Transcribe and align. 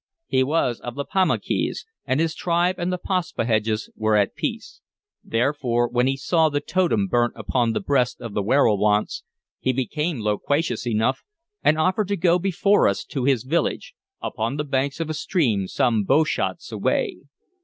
He 0.25 0.41
was 0.41 0.79
of 0.79 0.95
the 0.95 1.05
Pamunkeys, 1.05 1.85
and 2.07 2.19
his 2.19 2.33
tribe 2.33 2.77
and 2.79 2.91
the 2.91 2.97
Paspaheghs 2.97 3.91
were 3.95 4.15
at 4.15 4.33
peace; 4.33 4.81
therefore, 5.23 5.87
when 5.87 6.07
he 6.07 6.17
saw 6.17 6.49
the 6.49 6.59
totem 6.59 7.05
burnt 7.07 7.33
upon 7.35 7.73
the 7.73 7.81
breast 7.81 8.19
of 8.19 8.33
the 8.33 8.41
werowance, 8.41 9.21
he 9.59 9.71
became 9.71 10.19
loquacious 10.19 10.87
enough, 10.87 11.21
and 11.61 11.77
offered 11.77 12.07
to 12.07 12.17
go 12.17 12.39
before 12.39 12.87
us 12.87 13.05
to 13.05 13.25
his 13.25 13.43
village, 13.43 13.93
upon 14.23 14.57
the 14.57 14.63
banks 14.63 14.99
of 14.99 15.07
a 15.07 15.13
stream, 15.13 15.67
some 15.67 16.03
bowshots 16.03 16.71
away. 16.71 17.17